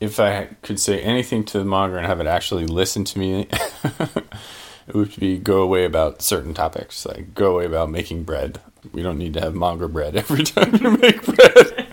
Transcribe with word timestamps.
if 0.00 0.20
I 0.20 0.50
could 0.62 0.78
say 0.78 1.00
anything 1.00 1.44
to 1.46 1.58
the 1.58 1.64
monger 1.64 1.96
and 1.96 2.06
have 2.06 2.20
it 2.20 2.26
actually 2.26 2.66
listen 2.66 3.04
to 3.04 3.18
me, 3.18 3.48
it 4.86 4.94
would 4.94 5.18
be 5.18 5.38
go 5.38 5.62
away 5.62 5.84
about 5.84 6.22
certain 6.22 6.54
topics, 6.54 7.06
like 7.06 7.34
go 7.34 7.54
away 7.54 7.66
about 7.66 7.90
making 7.90 8.24
bread. 8.24 8.60
We 8.92 9.02
don't 9.02 9.18
need 9.18 9.34
to 9.34 9.40
have 9.40 9.54
monger 9.54 9.88
bread 9.88 10.16
every 10.16 10.44
time 10.44 10.74
you 10.76 10.90
make 10.98 11.24
bread. 11.24 11.86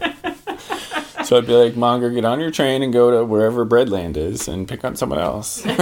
so 1.24 1.38
I'd 1.38 1.48
be 1.48 1.54
like, 1.54 1.76
monger, 1.76 2.10
get 2.12 2.26
on 2.26 2.40
your 2.40 2.52
train 2.52 2.84
and 2.84 2.92
go 2.92 3.12
to 3.12 3.26
wherever 3.26 3.66
breadland 3.66 4.18
is 4.18 4.48
and 4.48 4.68
pick 4.68 4.84
on 4.84 4.96
someone 4.96 5.20
else. 5.20 5.66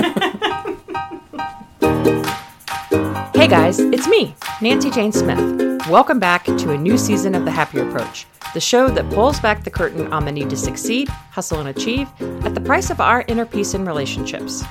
Guys, 3.52 3.80
it's 3.80 4.08
me, 4.08 4.34
Nancy 4.62 4.90
Jane 4.90 5.12
Smith. 5.12 5.86
Welcome 5.90 6.20
back 6.20 6.46
to 6.46 6.72
a 6.72 6.78
new 6.78 6.98
season 6.98 7.36
of 7.36 7.44
The 7.44 7.52
Happier 7.52 7.86
Approach, 7.86 8.26
the 8.54 8.62
show 8.62 8.88
that 8.88 9.10
pulls 9.10 9.42
back 9.42 9.66
the 9.66 9.70
curtain 9.70 10.08
on 10.14 10.24
the 10.24 10.32
need 10.32 10.50
to 10.52 10.56
succeed, 10.56 11.10
hustle, 11.10 11.60
and 11.60 11.68
achieve 11.68 12.08
at 12.46 12.56
the 12.56 12.62
price 12.62 12.90
of 12.90 13.02
our 13.02 13.26
inner 13.28 13.46
peace 13.46 13.74
and 13.74 13.86
relationships. 13.86 14.64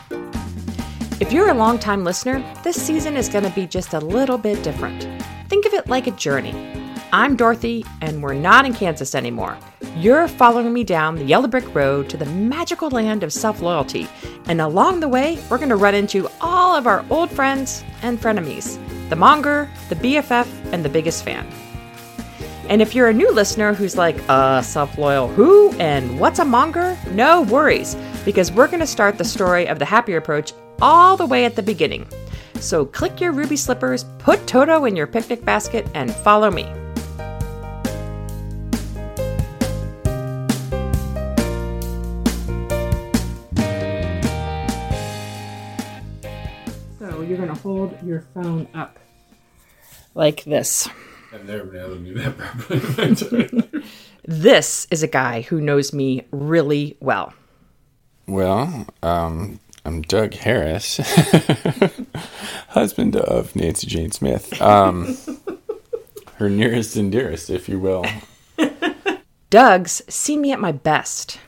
If 1.20 1.30
you're 1.30 1.51
a 1.51 1.54
longtime 1.54 2.04
listener, 2.04 2.42
this 2.64 2.82
season 2.82 3.18
is 3.18 3.28
going 3.28 3.45
to 3.45 3.51
be 3.51 3.66
just 3.66 3.92
a 3.92 4.01
little 4.01 4.38
bit 4.38 4.64
different. 4.64 5.06
Think 5.51 5.66
of 5.66 5.74
it 5.74 5.88
like 5.88 6.06
a 6.06 6.12
journey. 6.12 6.54
I'm 7.12 7.37
Dorothy, 7.37 7.84
and 8.01 8.23
we're 8.23 8.32
not 8.32 8.65
in 8.65 8.73
Kansas 8.73 9.15
anymore. 9.15 9.59
You're 9.96 10.28
following 10.28 10.72
me 10.72 10.84
down 10.84 11.16
the 11.16 11.24
yellow 11.24 11.48
brick 11.48 11.74
road 11.74 12.08
to 12.10 12.16
the 12.16 12.24
magical 12.26 12.90
land 12.90 13.24
of 13.24 13.32
self 13.32 13.60
loyalty, 13.60 14.06
and 14.46 14.60
along 14.60 15.00
the 15.00 15.08
way, 15.08 15.38
we're 15.50 15.58
going 15.58 15.68
to 15.68 15.76
run 15.76 15.96
into 15.96 16.28
all 16.40 16.76
of 16.76 16.86
our 16.86 17.04
old 17.10 17.30
friends 17.30 17.82
and 18.02 18.18
frenemies 18.20 18.78
the 19.08 19.16
monger, 19.16 19.68
the 19.88 19.96
BFF, 19.96 20.46
and 20.72 20.84
the 20.84 20.88
biggest 20.88 21.24
fan. 21.24 21.45
And 22.68 22.80
if 22.80 22.95
you're 22.95 23.08
a 23.08 23.12
new 23.12 23.32
listener 23.32 23.74
who's 23.74 23.96
like, 23.96 24.16
uh, 24.28 24.62
self 24.62 24.96
loyal 24.96 25.26
who 25.26 25.72
and 25.72 26.20
what's 26.20 26.38
a 26.38 26.45
monger? 26.45 26.96
No 27.10 27.42
worries, 27.42 27.96
because 28.24 28.52
we're 28.52 28.68
going 28.68 28.80
to 28.80 28.87
start 28.87 29.18
the 29.18 29.24
story 29.24 29.66
of 29.66 29.80
the 29.80 29.84
happier 29.84 30.18
approach 30.18 30.52
all 30.80 31.16
the 31.16 31.26
way 31.26 31.45
at 31.45 31.56
the 31.56 31.62
beginning. 31.62 32.06
So 32.54 32.87
click 32.87 33.20
your 33.20 33.32
ruby 33.32 33.56
slippers, 33.56 34.04
put 34.18 34.46
Toto 34.46 34.84
in 34.84 34.95
your 34.95 35.09
picnic 35.09 35.45
basket, 35.45 35.87
and 35.95 36.15
follow 36.15 36.50
me. 36.50 36.72
Hold 47.62 47.96
your 48.02 48.22
phone 48.34 48.68
up 48.74 48.98
like 50.14 50.44
this. 50.44 50.88
I've 51.32 51.46
never 51.46 51.64
been 51.64 51.84
able 51.84 51.96
to 51.96 52.04
do 52.04 52.14
that 52.14 52.36
properly. 52.36 53.84
This 54.24 54.86
is 54.90 55.02
a 55.02 55.06
guy 55.08 55.40
who 55.40 55.60
knows 55.62 55.92
me 55.94 56.26
really 56.30 56.96
well. 57.00 57.32
well, 58.28 58.86
um, 59.02 59.58
I'm 59.84 60.02
Doug 60.02 60.34
Harris, 60.34 60.98
husband 62.68 63.16
of 63.16 63.56
Nancy 63.56 63.86
Jane 63.86 64.10
Smith. 64.12 64.60
Um, 64.60 65.16
her 66.34 66.50
nearest 66.50 66.97
and 66.97 67.10
dearest, 67.10 67.48
if 67.48 67.66
you 67.66 67.81
will. 67.81 68.04
Doug's 69.48 70.03
seen 70.08 70.42
me 70.42 70.53
at 70.53 70.60
my 70.60 70.70
best. 70.72 71.38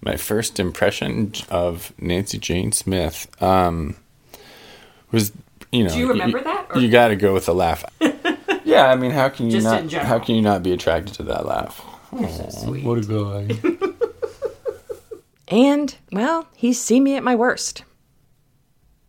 My 0.00 0.16
first 0.16 0.58
impression 0.58 1.32
of 1.50 1.92
Nancy 1.98 2.38
Jane 2.38 2.72
Smith 2.72 3.30
um, 3.42 3.96
was, 5.14 5.32
you 5.72 5.84
know, 5.84 5.90
Do 5.90 5.98
you 5.98 6.08
remember 6.08 6.40
that, 6.42 6.66
or- 6.74 6.80
You 6.80 6.90
got 6.90 7.08
to 7.08 7.16
go 7.16 7.32
with 7.32 7.46
the 7.46 7.54
laugh. 7.54 7.84
yeah, 8.64 8.86
I 8.86 8.96
mean, 8.96 9.10
how 9.12 9.28
can 9.30 9.46
you 9.46 9.52
Just 9.52 9.64
not? 9.64 9.80
in. 9.82 9.88
How 9.90 10.18
can 10.18 10.34
you 10.34 10.42
not 10.42 10.62
be 10.62 10.72
attracted 10.72 11.14
to 11.14 11.22
that 11.24 11.46
laugh? 11.46 11.80
sweet. 12.50 12.84
What 12.84 12.98
a 12.98 13.02
guy! 13.02 13.78
And, 15.48 15.94
well, 16.10 16.48
he's 16.54 16.80
seen 16.80 17.04
me 17.04 17.16
at 17.16 17.22
my 17.22 17.34
worst. 17.34 17.84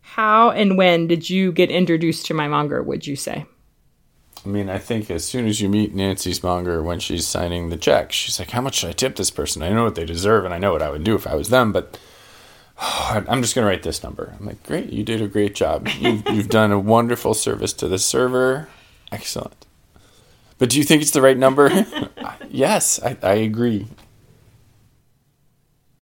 How 0.02 0.50
and 0.50 0.76
when 0.76 1.06
did 1.06 1.28
you 1.30 1.50
get 1.50 1.70
introduced 1.70 2.26
to 2.26 2.34
my 2.34 2.46
monger, 2.46 2.82
would 2.82 3.06
you 3.06 3.16
say? 3.16 3.46
I 4.44 4.48
mean, 4.48 4.68
I 4.68 4.78
think 4.78 5.10
as 5.10 5.24
soon 5.24 5.46
as 5.46 5.60
you 5.60 5.68
meet 5.68 5.94
Nancy's 5.94 6.42
monger 6.42 6.82
when 6.82 7.00
she's 7.00 7.26
signing 7.26 7.70
the 7.70 7.76
check, 7.76 8.12
she's 8.12 8.38
like, 8.38 8.50
"How 8.50 8.60
much 8.60 8.76
should 8.76 8.90
I 8.90 8.92
tip 8.92 9.16
this 9.16 9.30
person? 9.30 9.62
I 9.62 9.70
know 9.70 9.84
what 9.84 9.94
they 9.94 10.04
deserve, 10.04 10.44
and 10.44 10.52
I 10.54 10.58
know 10.58 10.72
what 10.72 10.82
I 10.82 10.90
would 10.90 11.04
do 11.04 11.14
if 11.16 11.26
I 11.26 11.34
was 11.34 11.48
them, 11.48 11.72
but." 11.72 11.98
I'm 12.78 13.42
just 13.42 13.54
gonna 13.54 13.66
write 13.66 13.82
this 13.82 14.02
number. 14.02 14.34
I'm 14.38 14.46
like, 14.46 14.62
great, 14.62 14.92
you 14.92 15.02
did 15.02 15.22
a 15.22 15.28
great 15.28 15.54
job. 15.54 15.88
You've, 15.98 16.28
you've 16.28 16.48
done 16.48 16.72
a 16.72 16.78
wonderful 16.78 17.34
service 17.34 17.72
to 17.74 17.88
the 17.88 17.98
server. 17.98 18.68
Excellent. 19.10 19.66
But 20.58 20.70
do 20.70 20.78
you 20.78 20.84
think 20.84 21.02
it's 21.02 21.10
the 21.10 21.22
right 21.22 21.38
number? 21.38 21.70
Uh, 22.26 22.32
yes, 22.48 23.00
I, 23.04 23.16
I 23.22 23.34
agree. 23.34 23.86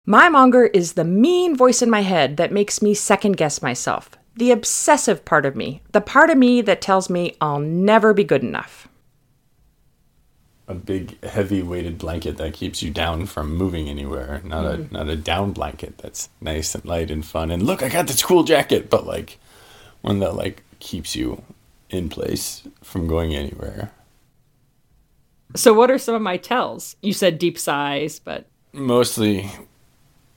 My 0.06 0.30
monger 0.30 0.66
is 0.66 0.94
the 0.94 1.04
mean 1.04 1.54
voice 1.54 1.82
in 1.82 1.90
my 1.90 2.00
head 2.00 2.38
that 2.38 2.52
makes 2.52 2.80
me 2.80 2.94
second 2.94 3.36
guess 3.36 3.60
myself. 3.60 4.10
The 4.36 4.52
obsessive 4.52 5.24
part 5.24 5.44
of 5.44 5.54
me. 5.54 5.82
The 5.92 6.00
part 6.00 6.30
of 6.30 6.38
me 6.38 6.62
that 6.62 6.80
tells 6.80 7.10
me 7.10 7.36
I'll 7.42 7.58
never 7.58 8.14
be 8.14 8.24
good 8.24 8.42
enough. 8.42 8.88
A 10.66 10.74
big, 10.74 11.22
heavy 11.22 11.62
weighted 11.62 11.98
blanket 11.98 12.38
that 12.38 12.54
keeps 12.54 12.82
you 12.82 12.90
down 12.90 13.26
from 13.26 13.54
moving 13.54 13.88
anywhere. 13.88 14.40
Not 14.44 14.64
a 14.64 14.78
mm-hmm. 14.78 14.94
not 14.94 15.08
a 15.08 15.16
down 15.16 15.52
blanket 15.52 15.98
that's 15.98 16.30
nice 16.40 16.74
and 16.74 16.84
light 16.84 17.10
and 17.10 17.24
fun. 17.24 17.50
And 17.50 17.62
look, 17.62 17.82
I 17.82 17.88
got 17.88 18.06
this 18.06 18.22
cool 18.22 18.44
jacket, 18.44 18.88
but 18.88 19.06
like 19.06 19.38
one 20.00 20.20
that 20.20 20.34
like 20.34 20.62
keeps 20.78 21.14
you 21.14 21.42
in 21.90 22.08
place 22.08 22.62
from 22.82 23.06
going 23.06 23.34
anywhere. 23.34 23.90
So, 25.54 25.72
what 25.74 25.90
are 25.90 25.98
some 25.98 26.14
of 26.14 26.22
my 26.22 26.38
tells? 26.38 26.96
You 27.02 27.12
said 27.12 27.38
deep 27.38 27.58
sighs, 27.58 28.18
but 28.18 28.46
Mostly 28.72 29.48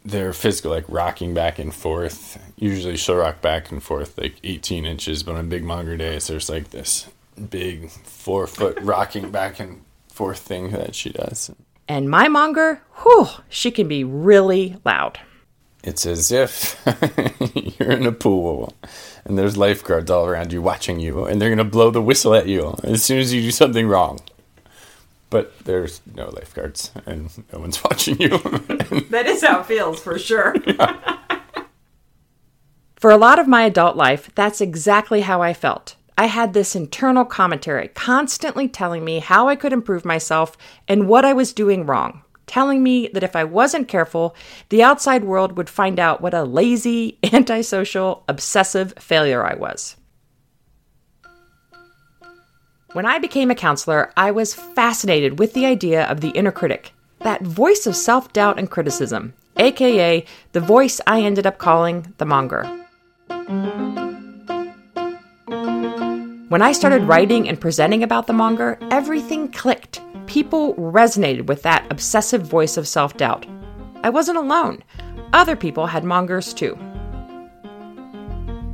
they're 0.06 0.32
physical, 0.32 0.72
like 0.72 0.86
rocking 0.88 1.34
back 1.34 1.58
and 1.58 1.74
forth. 1.74 2.40
Usually 2.56 2.96
she'll 2.96 3.18
rock 3.18 3.42
back 3.42 3.72
and 3.72 3.82
forth 3.82 4.18
like 4.18 4.36
18 4.44 4.86
inches, 4.86 5.24
but 5.24 5.36
on 5.36 5.50
big 5.50 5.64
monger 5.64 5.98
days, 5.98 6.28
there's 6.28 6.50
like 6.50 6.70
this 6.70 7.10
big 7.50 7.90
four 7.90 8.46
foot 8.46 8.80
rocking 8.82 9.32
back 9.32 9.60
and 9.60 9.82
forth 10.18 10.40
thing 10.40 10.72
that 10.72 10.96
she 10.96 11.10
does. 11.12 11.52
and 11.88 12.10
my 12.10 12.28
monger, 12.28 12.82
whew, 13.04 13.28
she 13.50 13.72
can 13.72 13.88
be 13.88 14.04
really 14.04 14.76
loud. 14.84 15.20
It's 15.84 16.06
as 16.06 16.32
if 16.32 16.76
you're 17.80 17.92
in 17.92 18.06
a 18.06 18.12
pool 18.12 18.74
and 19.24 19.38
there's 19.38 19.56
lifeguards 19.56 20.10
all 20.12 20.26
around 20.26 20.52
you 20.52 20.62
watching 20.62 21.00
you, 21.00 21.24
and 21.26 21.40
they're 21.40 21.50
going 21.50 21.58
to 21.60 21.64
blow 21.78 21.92
the 21.92 22.02
whistle 22.02 22.34
at 22.34 22.48
you 22.48 22.76
as 22.84 23.04
soon 23.04 23.20
as 23.20 23.32
you 23.34 23.42
do 23.42 23.52
something 23.52 23.88
wrong. 23.88 24.20
But 25.30 25.58
there's 25.66 26.02
no 26.16 26.30
lifeguards, 26.30 26.92
and 27.06 27.30
no 27.54 27.60
one's 27.60 27.82
watching 27.88 28.20
you. 28.20 28.30
That 29.12 29.26
is 29.28 29.44
how 29.44 29.60
it 29.62 29.66
feels 29.66 30.00
for 30.02 30.18
sure. 30.20 30.56
for 32.96 33.12
a 33.12 33.18
lot 33.18 33.40
of 33.40 33.48
my 33.48 33.64
adult 33.64 33.96
life, 33.96 34.30
that's 34.36 34.60
exactly 34.62 35.22
how 35.22 35.42
I 35.42 35.54
felt. 35.54 35.96
I 36.20 36.26
had 36.26 36.54
this 36.54 36.76
internal 36.76 37.26
commentary 37.26 37.90
constantly 37.90 38.68
telling 38.68 39.06
me 39.06 39.20
how 39.20 39.48
I 39.48 39.56
could 39.56 39.72
improve 39.72 40.04
myself 40.04 40.58
and 40.88 41.08
what 41.08 41.24
I 41.24 41.34
was 41.34 41.54
doing 41.54 41.86
wrong, 41.86 42.24
telling 42.48 42.82
me 42.82 43.10
that 43.14 43.24
if 43.24 43.36
I 43.36 43.44
wasn't 43.44 43.88
careful, 43.88 44.36
the 44.70 44.82
outside 44.82 45.24
world 45.24 45.58
would 45.58 45.70
find 45.70 46.00
out 46.00 46.20
what 46.20 46.34
a 46.34 46.44
lazy, 46.44 47.20
antisocial, 47.32 48.24
obsessive 48.28 48.96
failure 48.98 49.46
I 49.46 49.54
was. 49.54 49.96
When 52.94 53.06
I 53.06 53.20
became 53.20 53.52
a 53.52 53.56
counselor, 53.56 54.12
I 54.18 54.32
was 54.32 54.56
fascinated 54.56 55.38
with 55.38 55.54
the 55.54 55.68
idea 55.68 56.06
of 56.06 56.22
the 56.22 56.30
inner 56.30 56.52
critic, 56.52 56.94
that 57.20 57.44
voice 57.44 57.86
of 57.86 57.96
self 57.96 58.34
doubt 58.34 58.58
and 58.58 58.72
criticism, 58.72 59.36
aka 59.58 60.26
the 60.54 60.62
voice 60.62 61.00
I 61.06 61.22
ended 61.22 61.46
up 61.46 61.60
calling 61.60 62.16
the 62.18 62.26
monger. 62.26 62.64
When 66.50 66.62
I 66.62 66.72
started 66.72 67.04
writing 67.04 67.50
and 67.50 67.60
presenting 67.60 68.04
about 68.04 68.26
the 68.26 68.32
monger, 68.32 68.80
everything 68.90 69.52
clicked. 69.52 70.00
People 70.28 70.76
resonated 70.76 71.48
with 71.48 71.62
that 71.64 71.86
obsessive 71.92 72.42
voice 72.42 72.78
of 72.78 72.88
self 72.88 73.18
doubt. 73.18 73.46
I 74.02 74.10
wasn't 74.10 74.38
alone. 74.38 74.82
Other 75.34 75.58
people 75.58 75.88
had 75.88 76.06
mongers 76.06 76.54
too. 76.54 76.76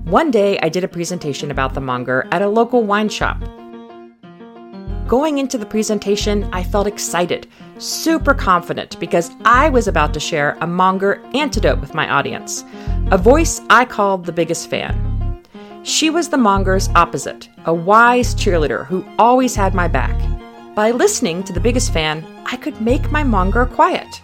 One 0.06 0.30
day, 0.30 0.59
I 0.59 0.69
did 0.69 0.83
a 0.83 0.88
presentation 0.88 1.50
about 1.50 1.74
the 1.74 1.81
monger 1.81 2.27
at 2.31 2.44
a 2.44 2.48
local 2.48 2.83
wine 2.83 3.09
shop. 3.09 3.42
Going 5.07 5.39
into 5.39 5.57
the 5.57 5.65
presentation, 5.65 6.48
I 6.53 6.63
felt 6.63 6.86
excited, 6.86 7.48
super 7.80 8.36
confident, 8.36 9.00
because 9.00 9.31
I 9.45 9.69
was 9.69 9.88
about 9.88 10.13
to 10.13 10.19
share 10.19 10.57
a 10.62 10.68
monger 10.68 11.25
antidote 11.33 11.81
with 11.81 11.95
my 11.95 12.07
audience, 12.07 12.63
a 13.09 13.18
voice 13.18 13.62
I 13.71 13.86
called 13.86 14.25
the 14.25 14.31
biggest 14.31 14.69
fan. 14.69 15.12
She 15.83 16.09
was 16.09 16.30
the 16.30 16.38
monger's 16.38 16.88
opposite, 16.95 17.50
a 17.65 17.74
wise 17.74 18.33
cheerleader 18.33 18.85
who 18.85 19.06
always 19.19 19.53
had 19.53 19.74
my 19.74 19.89
back. 19.89 20.18
By 20.75 20.91
listening 20.91 21.44
to 21.44 21.51
the 21.51 21.59
biggest 21.59 21.91
fan, 21.91 22.25
I 22.45 22.56
could 22.56 22.80
make 22.80 23.12
my 23.12 23.25
monger 23.25 23.65
quiet. 23.65 24.21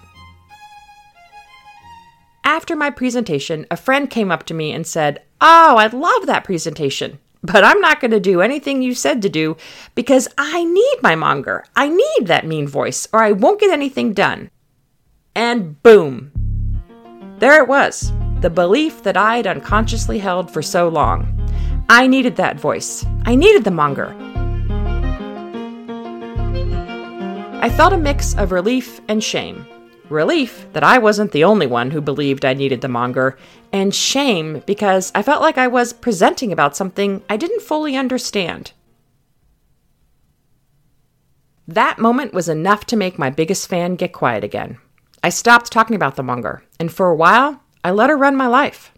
After 2.46 2.78
my 2.78 2.90
presentation, 2.90 3.68
a 3.70 3.76
friend 3.76 4.10
came 4.10 4.32
up 4.32 4.44
to 4.46 4.54
me 4.54 4.72
and 4.72 4.88
said, 4.88 5.22
Oh, 5.42 5.76
I 5.78 5.88
love 5.88 6.28
that 6.28 6.46
presentation, 6.46 7.20
but 7.44 7.66
I'm 7.66 7.82
not 7.82 8.00
going 8.00 8.12
to 8.12 8.22
do 8.22 8.40
anything 8.40 8.82
you 8.82 8.96
said 8.96 9.22
to 9.22 9.30
do 9.30 9.58
because 9.96 10.30
I 10.38 10.64
need 10.64 10.98
my 11.02 11.16
monger. 11.16 11.66
I 11.76 11.90
need 11.90 12.28
that 12.28 12.48
mean 12.48 12.70
voice, 12.70 13.06
or 13.12 13.22
I 13.22 13.34
won't 13.34 13.60
get 13.60 13.72
anything 13.72 14.14
done. 14.14 14.50
And 15.36 15.82
boom! 15.84 16.32
There 17.40 17.62
it 17.62 17.68
was, 17.68 18.14
the 18.40 18.50
belief 18.50 19.04
that 19.04 19.18
I'd 19.18 19.46
unconsciously 19.46 20.20
held 20.20 20.50
for 20.50 20.62
so 20.62 20.88
long. 20.88 21.39
I 21.92 22.06
needed 22.06 22.36
that 22.36 22.60
voice. 22.60 23.04
I 23.26 23.34
needed 23.34 23.64
the 23.64 23.72
monger. 23.72 24.16
I 27.64 27.70
felt 27.76 27.94
a 27.94 27.98
mix 27.98 28.36
of 28.38 28.52
relief 28.52 29.02
and 29.08 29.24
shame. 29.24 29.66
Relief 30.08 30.68
that 30.74 30.84
I 30.84 31.00
wasn't 31.00 31.32
the 31.32 31.44
only 31.44 31.66
one 31.66 31.90
who 31.90 32.00
believed 32.00 32.46
I 32.46 32.54
needed 32.54 32.82
the 32.82 32.88
monger, 32.88 33.40
and 33.74 33.94
shame 33.94 34.62
because 34.68 35.12
I 35.16 35.24
felt 35.24 35.42
like 35.42 35.58
I 35.58 35.68
was 35.68 35.92
presenting 35.92 36.52
about 36.52 36.76
something 36.76 37.24
I 37.28 37.38
didn't 37.38 37.64
fully 37.64 37.96
understand. 37.96 38.72
That 41.68 41.98
moment 41.98 42.36
was 42.36 42.50
enough 42.50 42.86
to 42.86 42.98
make 42.98 43.18
my 43.18 43.32
biggest 43.32 43.68
fan 43.68 43.96
get 43.96 44.14
quiet 44.14 44.44
again. 44.44 44.78
I 45.24 45.30
stopped 45.30 45.72
talking 45.72 45.96
about 45.96 46.18
the 46.18 46.24
monger, 46.24 46.64
and 46.80 46.92
for 46.92 47.10
a 47.10 47.16
while, 47.16 47.64
I 47.84 47.90
let 47.90 48.12
her 48.12 48.18
run 48.18 48.36
my 48.36 48.48
life. 48.48 48.92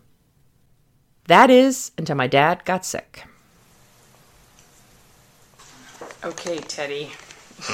That 1.27 1.49
is 1.49 1.91
until 1.97 2.15
my 2.15 2.27
dad 2.27 2.65
got 2.65 2.85
sick. 2.85 3.23
Okay, 6.23 6.57
Teddy. 6.59 7.11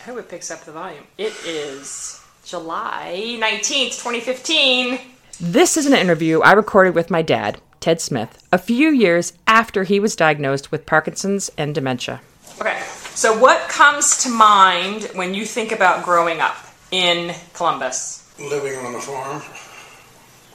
I 0.00 0.02
hope 0.04 0.18
it 0.18 0.28
picks 0.28 0.50
up 0.50 0.64
the 0.64 0.72
volume. 0.72 1.04
It 1.18 1.34
is 1.46 2.22
July 2.44 3.38
19th, 3.38 4.02
2015. 4.02 4.98
This 5.40 5.76
is 5.76 5.86
an 5.86 5.94
interview 5.94 6.40
I 6.40 6.52
recorded 6.52 6.94
with 6.94 7.10
my 7.10 7.22
dad, 7.22 7.60
Ted 7.80 8.00
Smith, 8.00 8.46
a 8.52 8.58
few 8.58 8.90
years 8.90 9.32
after 9.46 9.84
he 9.84 10.00
was 10.00 10.16
diagnosed 10.16 10.70
with 10.70 10.84
Parkinson's 10.84 11.50
and 11.56 11.74
dementia. 11.74 12.20
Okay, 12.60 12.82
so 13.14 13.38
what 13.38 13.68
comes 13.68 14.22
to 14.24 14.28
mind 14.30 15.04
when 15.14 15.32
you 15.32 15.46
think 15.46 15.72
about 15.72 16.04
growing 16.04 16.40
up 16.40 16.56
in 16.90 17.34
Columbus? 17.54 18.30
Living 18.38 18.76
on 18.84 18.92
the 18.92 19.00
farm 19.00 19.42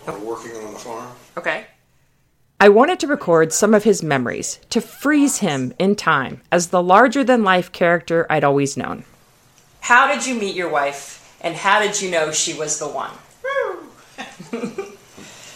or 0.08 0.20
working 0.20 0.56
on 0.56 0.74
the 0.74 0.80
farm. 0.80 1.12
Okay. 1.38 1.66
I 2.60 2.70
wanted 2.70 3.00
to 3.02 3.08
record 3.08 3.52
some 3.52 3.74
of 3.74 3.84
his 3.84 4.02
memories, 4.02 4.60
to 4.70 4.80
freeze 4.80 5.40
him 5.40 5.74
in 5.78 5.96
time 5.96 6.42
as 6.52 6.68
the 6.68 6.82
larger 6.82 7.24
than 7.24 7.44
life 7.44 7.72
character 7.72 8.26
I'd 8.30 8.46
always 8.46 8.78
known. 8.78 9.04
How 9.82 10.08
did 10.08 10.26
you 10.26 10.36
meet 10.36 10.56
your 10.56 10.70
wife, 10.70 11.38
and 11.42 11.56
how 11.56 11.80
did 11.80 12.02
you 12.02 12.10
know 12.10 12.32
she 12.32 12.54
was 12.54 12.80
the 12.80 12.88
one? 12.88 13.12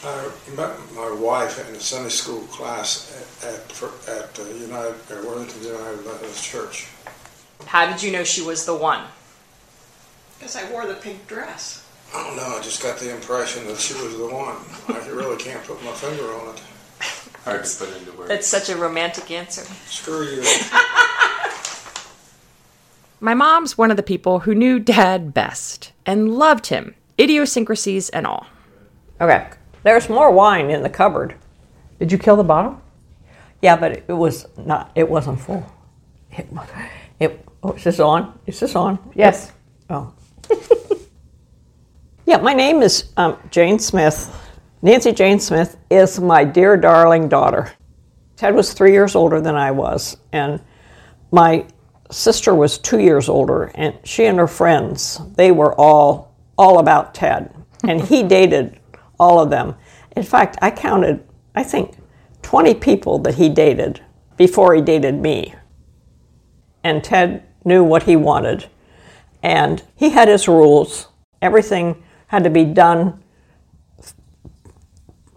I 0.01 0.29
met 0.55 0.77
my 0.93 1.11
wife 1.11 1.67
in 1.67 1.75
a 1.75 1.79
Sunday 1.79 2.09
school 2.09 2.41
class 2.43 3.11
at 3.43 3.49
at, 3.49 3.83
at 4.07 4.39
uh, 4.39 4.43
United 4.53 4.95
uh, 5.11 5.21
Worthington 5.25 5.63
United 5.63 6.05
Methodist 6.05 6.43
Church. 6.43 6.87
How 7.65 7.85
did 7.89 8.01
you 8.01 8.11
know 8.11 8.23
she 8.23 8.41
was 8.41 8.65
the 8.65 8.75
one? 8.75 9.05
Because 10.37 10.55
I 10.55 10.69
wore 10.71 10.85
the 10.87 10.93
pink 10.93 11.27
dress. 11.27 11.85
I 12.13 12.23
don't 12.23 12.37
know. 12.37 12.57
I 12.57 12.61
just 12.61 12.81
got 12.81 12.99
the 12.99 13.13
impression 13.13 13.67
that 13.67 13.77
she 13.77 13.93
was 13.93 14.17
the 14.17 14.25
one. 14.25 14.55
I 14.87 15.07
really 15.09 15.37
can't 15.37 15.63
put 15.63 15.83
my 15.83 15.91
finger 15.91 16.23
on 16.33 16.55
it. 16.55 16.61
Hard 17.45 17.63
to 17.63 17.85
put 17.85 17.95
into 17.97 18.11
words. 18.17 18.29
That's 18.29 18.47
such 18.47 18.69
a 18.69 18.75
romantic 18.75 19.29
answer. 19.31 19.61
Screw 19.85 20.23
you. 20.23 20.43
My 23.21 23.33
mom's 23.33 23.77
one 23.77 23.91
of 23.91 23.97
the 23.97 24.03
people 24.03 24.39
who 24.39 24.55
knew 24.55 24.79
Dad 24.79 25.33
best 25.33 25.91
and 26.05 26.35
loved 26.35 26.67
him, 26.67 26.95
idiosyncrasies 27.19 28.09
and 28.09 28.25
all. 28.25 28.47
Okay. 29.19 29.49
There's 29.83 30.07
more 30.07 30.31
wine 30.31 30.69
in 30.69 30.83
the 30.83 30.89
cupboard. 30.89 31.35
Did 31.99 32.13
you 32.13 32.17
kill 32.17 32.37
the 32.37 32.43
bottle? 32.43 32.81
Yeah, 33.61 33.75
but 33.75 33.91
it 33.91 34.13
was 34.13 34.47
not. 34.57 34.91
It 34.95 35.09
wasn't 35.09 35.41
full. 35.41 35.65
It. 36.31 36.47
It. 37.19 37.45
Oh, 37.61 37.73
is 37.73 37.83
this 37.83 37.99
on? 37.99 38.39
Is 38.45 38.59
this 38.61 38.73
on? 38.75 38.99
Yes. 39.15 39.51
Oh. 39.89 40.13
Yeah, 42.29 42.37
my 42.37 42.53
name 42.53 42.83
is 42.83 43.11
um, 43.17 43.39
Jane 43.49 43.79
Smith. 43.79 44.31
Nancy 44.83 45.11
Jane 45.11 45.39
Smith 45.39 45.77
is 45.89 46.19
my 46.19 46.43
dear 46.43 46.77
darling 46.77 47.27
daughter. 47.27 47.73
Ted 48.35 48.53
was 48.53 48.71
three 48.71 48.91
years 48.91 49.15
older 49.15 49.41
than 49.41 49.55
I 49.55 49.71
was, 49.71 50.15
and 50.31 50.61
my 51.31 51.65
sister 52.11 52.53
was 52.53 52.77
two 52.77 52.99
years 52.99 53.29
older, 53.29 53.71
and 53.73 53.97
she 54.03 54.25
and 54.25 54.37
her 54.37 54.45
friends 54.45 55.19
they 55.37 55.51
were 55.51 55.73
all 55.73 56.35
all 56.55 56.77
about 56.77 57.15
Ted, 57.15 57.51
and 57.83 57.99
he 57.99 58.21
dated 58.37 58.79
all 59.19 59.39
of 59.39 59.49
them. 59.49 59.73
In 60.15 60.21
fact, 60.21 60.55
I 60.61 60.69
counted, 60.69 61.27
I 61.55 61.63
think, 61.63 61.97
20 62.43 62.75
people 62.75 63.17
that 63.19 63.33
he 63.35 63.49
dated 63.49 64.03
before 64.37 64.75
he 64.75 64.83
dated 64.83 65.15
me. 65.15 65.55
And 66.83 67.03
Ted 67.03 67.43
knew 67.65 67.83
what 67.83 68.03
he 68.03 68.15
wanted, 68.15 68.69
and 69.41 69.81
he 69.95 70.11
had 70.11 70.27
his 70.27 70.47
rules. 70.47 71.07
Everything 71.41 72.03
had 72.29 72.43
to 72.43 72.49
be 72.49 72.63
done 72.63 73.21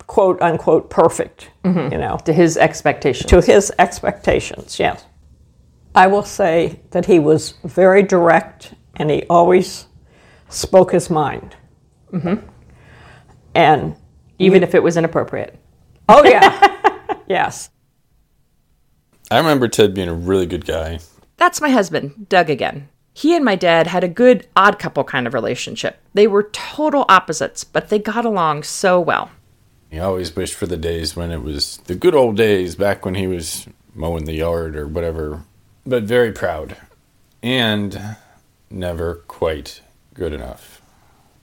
quote 0.06 0.40
unquote 0.42 0.90
perfect, 0.90 1.48
you 1.64 1.70
know, 1.72 2.18
To 2.26 2.32
his 2.34 2.58
expectations. 2.58 3.30
to 3.30 3.40
his 3.40 3.72
expectations, 3.78 4.78
yes. 4.78 5.04
I 5.94 6.06
will 6.06 6.22
say 6.22 6.80
that 6.90 7.06
he 7.06 7.18
was 7.18 7.54
very 7.64 8.02
direct 8.02 8.74
and 8.96 9.10
he 9.10 9.22
always 9.30 9.86
spoke 10.50 10.92
his 10.92 11.08
mind. 11.08 11.56
Mm-hmm. 12.12 12.46
And, 13.54 13.96
even 14.38 14.62
if 14.62 14.74
it 14.74 14.82
was 14.82 14.96
inappropriate. 14.98 15.58
oh, 16.10 16.24
yeah, 16.24 17.16
yes. 17.26 17.70
I 19.30 19.38
remember 19.38 19.66
Ted 19.68 19.94
being 19.94 20.08
a 20.08 20.14
really 20.14 20.46
good 20.46 20.66
guy. 20.66 20.98
That's 21.38 21.60
my 21.60 21.70
husband, 21.70 22.28
Doug 22.28 22.50
again. 22.50 22.88
He 23.14 23.36
and 23.36 23.44
my 23.44 23.56
dad 23.56 23.86
had 23.88 24.04
a 24.04 24.08
good 24.08 24.46
odd 24.56 24.78
couple 24.78 25.04
kind 25.04 25.26
of 25.26 25.34
relationship. 25.34 25.98
They 26.14 26.26
were 26.26 26.44
total 26.52 27.04
opposites, 27.08 27.62
but 27.64 27.88
they 27.88 27.98
got 27.98 28.24
along 28.24 28.62
so 28.62 28.98
well. 28.98 29.30
He 29.90 29.98
always 29.98 30.34
wished 30.34 30.54
for 30.54 30.66
the 30.66 30.78
days 30.78 31.14
when 31.14 31.30
it 31.30 31.42
was 31.42 31.76
the 31.84 31.94
good 31.94 32.14
old 32.14 32.36
days 32.36 32.74
back 32.76 33.04
when 33.04 33.14
he 33.14 33.26
was 33.26 33.66
mowing 33.94 34.24
the 34.24 34.32
yard 34.32 34.74
or 34.74 34.86
whatever, 34.86 35.42
but 35.86 36.04
very 36.04 36.32
proud 36.32 36.76
and 37.42 38.16
never 38.70 39.16
quite 39.28 39.82
good 40.14 40.32
enough, 40.32 40.80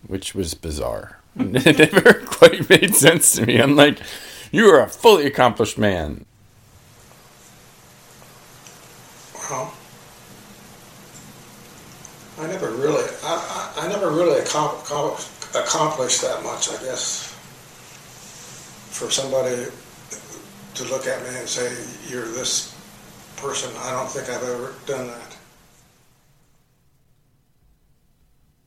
which 0.08 0.34
was 0.34 0.56
bizarre. 0.56 1.20
it 1.36 1.94
never 1.94 2.26
quite 2.26 2.68
made 2.70 2.96
sense 2.96 3.34
to 3.34 3.46
me. 3.46 3.62
I'm 3.62 3.76
like, 3.76 4.00
you 4.52 4.68
are 4.70 4.82
a 4.82 4.88
fully 4.88 5.28
accomplished 5.28 5.78
man. 5.78 6.26
Well, 9.50 9.74
I 12.40 12.48
never 12.48 12.72
really, 12.72 13.04
I, 13.24 13.74
I, 13.78 13.86
I 13.86 13.88
never 13.90 14.12
really 14.12 14.40
accom- 14.40 14.80
accom- 14.84 15.62
accomplished 15.62 16.22
that 16.22 16.42
much. 16.42 16.70
I 16.70 16.82
guess 16.84 17.36
for 18.92 19.12
somebody 19.12 19.66
to 20.76 20.84
look 20.86 21.06
at 21.06 21.22
me 21.24 21.38
and 21.38 21.48
say 21.48 21.70
you're 22.10 22.26
this 22.26 22.76
person, 23.36 23.70
I 23.80 23.92
don't 23.92 24.10
think 24.10 24.30
I've 24.30 24.44
ever 24.44 24.74
done 24.86 25.08
that. 25.08 25.38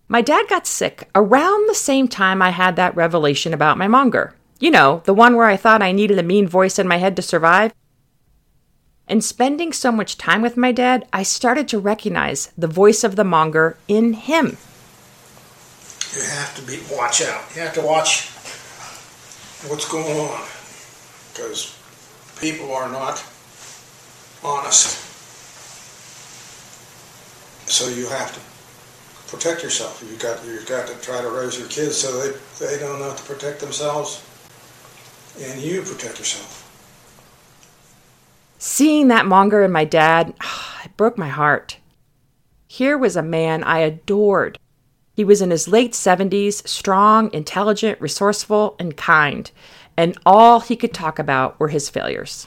My 0.09 0.21
dad 0.21 0.47
got 0.49 0.67
sick 0.67 1.09
around 1.14 1.69
the 1.69 1.75
same 1.75 2.07
time 2.07 2.43
I 2.43 2.50
had 2.50 2.76
that 2.76 2.95
revelation 2.95 3.55
about 3.55 3.79
my 3.79 3.88
monger. 3.88 4.35
You 4.61 4.71
know, 4.71 5.00
the 5.07 5.14
one 5.14 5.37
where 5.37 5.47
I 5.47 5.57
thought 5.57 5.83
I 5.83 5.93
needed 5.93 6.19
a 6.19 6.23
mean 6.23 6.47
voice 6.47 6.79
in 6.79 6.87
my 6.87 6.99
head 6.99 7.17
to 7.17 7.23
survive. 7.23 7.73
And 9.12 9.23
spending 9.23 9.75
so 9.75 9.92
much 9.92 10.16
time 10.16 10.40
with 10.40 10.57
my 10.57 10.73
dad, 10.73 11.07
I 11.12 11.23
started 11.23 11.69
to 11.69 11.78
recognize 11.78 12.50
the 12.57 12.66
voice 12.66 13.04
of 13.04 13.14
the 13.14 13.25
monger 13.25 13.76
in 13.87 14.14
him. 14.14 14.57
You 16.16 16.23
have 16.23 16.57
to 16.57 16.62
be 16.62 16.81
watch 16.90 17.21
out. 17.21 17.45
You 17.54 17.61
have 17.61 17.75
to 17.75 17.83
watch 17.83 18.31
what's 19.69 19.87
going 19.87 20.19
on 20.19 20.40
because 21.28 21.76
people 22.40 22.73
are 22.73 22.88
not 22.88 23.23
honest. 24.42 24.97
So 27.69 27.90
you 27.90 28.09
have 28.09 28.33
to 28.33 29.31
protect 29.31 29.62
yourself. 29.62 30.02
You 30.11 30.16
got 30.16 30.42
you 30.47 30.59
got 30.64 30.88
to 30.88 30.95
try 31.02 31.21
to 31.21 31.28
raise 31.28 31.59
your 31.59 31.69
kids 31.69 31.99
so 31.99 32.19
they 32.19 32.33
they 32.64 32.78
don't 32.78 33.02
have 33.02 33.19
to 33.19 33.25
protect 33.25 33.61
themselves, 33.61 34.25
and 35.38 35.61
you 35.61 35.83
protect 35.83 36.19
yourself. 36.19 36.72
Seeing 38.66 39.09
that 39.09 39.26
monger 39.26 39.64
in 39.64 39.73
my 39.73 39.85
dad, 39.85 40.35
it 40.85 40.97
broke 40.97 41.19
my 41.19 41.26
heart. 41.26 41.78
Here 42.69 42.97
was 42.97 43.16
a 43.16 43.23
man 43.23 43.64
I 43.64 43.81
adored. 43.81 44.57
He 45.14 45.25
was 45.25 45.42
in 45.42 45.50
his 45.50 45.66
late 45.66 45.95
70s, 45.95 46.66
strong, 46.69 47.28
intelligent, 47.35 48.00
resourceful, 48.00 48.76
and 48.78 48.97
kind, 48.97 49.50
and 49.97 50.16
all 50.25 50.61
he 50.61 50.76
could 50.76 50.95
talk 50.95 51.19
about 51.19 51.59
were 51.59 51.69
his 51.69 51.90
failures. 51.90 52.47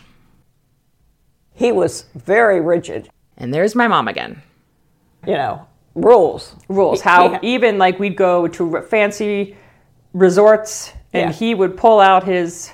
He 1.53 1.73
was 1.73 2.05
very 2.15 2.61
rigid, 2.61 3.09
And 3.37 3.53
there's 3.53 3.75
my 3.75 3.89
mom 3.89 4.07
again. 4.07 4.41
you 5.27 5.33
know, 5.33 5.67
rules. 5.95 6.55
Rules. 6.69 7.01
How 7.01 7.39
he- 7.39 7.55
even 7.55 7.77
like 7.77 7.99
we'd 7.99 8.15
go 8.15 8.47
to 8.47 8.81
fancy 8.83 9.57
resorts 10.13 10.93
and 11.11 11.31
Yeah. 11.31 11.35
he 11.35 11.53
would 11.53 11.75
pull 11.75 11.99
out 11.99 12.23
his 12.23 12.71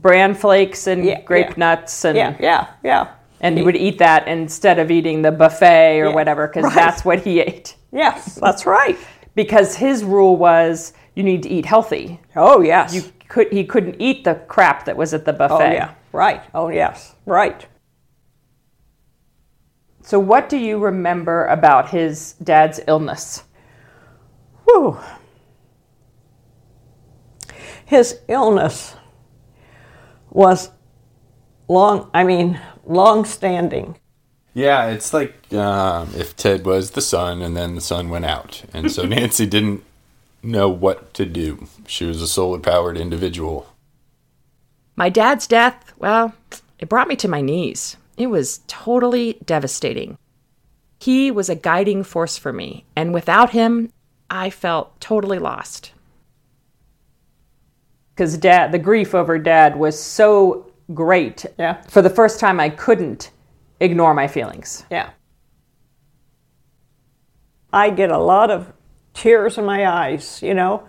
bran 0.00 0.34
flakes 0.34 0.86
and 0.86 1.04
Yeah, 1.04 1.20
grape 1.22 1.50
yeah. 1.50 1.54
nuts 1.56 2.04
and 2.04 2.16
Yeah, 2.16 2.36
yeah, 2.40 2.66
yeah. 2.82 3.08
and 3.40 3.56
he 3.58 3.64
would 3.64 3.76
eat 3.76 3.98
that 3.98 4.28
instead 4.28 4.78
of 4.78 4.90
eating 4.90 5.22
the 5.22 5.32
buffet 5.32 6.00
or 6.00 6.06
Yeah, 6.06 6.14
whatever 6.14 6.46
because 6.46 6.64
right. 6.64 6.74
that's 6.74 7.04
what 7.04 7.20
he 7.20 7.40
ate. 7.40 7.76
Yes, 7.92 8.34
that's 8.42 8.66
right. 8.66 8.96
because 9.34 9.76
his 9.76 10.04
rule 10.04 10.36
was 10.36 10.92
you 11.14 11.22
need 11.22 11.42
to 11.42 11.48
eat 11.48 11.66
healthy. 11.66 12.20
Oh, 12.36 12.60
yes. 12.60 12.94
You 12.94 13.02
could 13.28 13.52
he 13.52 13.64
couldn't 13.64 13.96
eat 13.98 14.24
the 14.24 14.34
crap 14.34 14.84
that 14.84 14.96
was 14.96 15.12
at 15.14 15.24
the 15.24 15.34
oh, 15.34 15.38
buffet. 15.38 15.70
oh, 15.70 15.72
yeah. 15.72 15.94
Right. 16.12 16.42
Oh, 16.54 16.68
yes. 16.68 17.14
Right. 17.26 17.66
So 20.02 20.18
what 20.18 20.48
do 20.48 20.56
you 20.56 20.78
remember 20.78 21.44
about 21.46 21.90
his 21.90 22.32
dad's 22.42 22.80
illness? 22.86 23.42
Whew. 24.64 24.98
His 27.84 28.20
illness 28.28 28.96
was 30.38 30.70
long, 31.66 32.08
I 32.14 32.22
mean, 32.22 32.60
long 32.86 33.24
standing. 33.24 33.98
Yeah, 34.54 34.86
it's 34.86 35.12
like 35.12 35.52
um, 35.52 36.12
if 36.16 36.36
Ted 36.36 36.64
was 36.64 36.92
the 36.92 37.00
sun 37.00 37.42
and 37.42 37.56
then 37.56 37.74
the 37.74 37.80
sun 37.80 38.08
went 38.08 38.24
out. 38.24 38.62
And 38.72 38.90
so 38.90 39.02
Nancy 39.06 39.46
didn't 39.46 39.82
know 40.40 40.68
what 40.68 41.12
to 41.14 41.26
do. 41.26 41.66
She 41.88 42.04
was 42.04 42.22
a 42.22 42.28
solar 42.28 42.60
powered 42.60 42.96
individual. 42.96 43.66
My 44.94 45.08
dad's 45.08 45.48
death, 45.48 45.92
well, 45.98 46.32
it 46.78 46.88
brought 46.88 47.08
me 47.08 47.16
to 47.16 47.28
my 47.28 47.40
knees. 47.40 47.96
It 48.16 48.28
was 48.28 48.60
totally 48.68 49.38
devastating. 49.44 50.18
He 51.00 51.32
was 51.32 51.48
a 51.48 51.54
guiding 51.56 52.04
force 52.04 52.38
for 52.38 52.52
me, 52.52 52.84
and 52.96 53.12
without 53.12 53.50
him, 53.50 53.92
I 54.30 54.50
felt 54.50 55.00
totally 55.00 55.38
lost. 55.38 55.92
Because 58.18 58.36
dad, 58.36 58.72
the 58.72 58.80
grief 58.80 59.14
over 59.14 59.38
dad 59.38 59.76
was 59.76 59.96
so 59.96 60.72
great. 60.92 61.46
Yeah. 61.56 61.80
For 61.82 62.02
the 62.02 62.10
first 62.10 62.40
time, 62.40 62.58
I 62.58 62.68
couldn't 62.68 63.30
ignore 63.78 64.12
my 64.12 64.26
feelings. 64.26 64.84
Yeah. 64.90 65.10
I 67.72 67.90
get 67.90 68.10
a 68.10 68.18
lot 68.18 68.50
of 68.50 68.72
tears 69.14 69.56
in 69.56 69.64
my 69.64 69.86
eyes, 69.86 70.42
you 70.42 70.52
know, 70.52 70.82